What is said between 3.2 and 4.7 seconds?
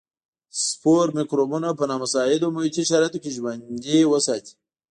کې ژوندي ساتي.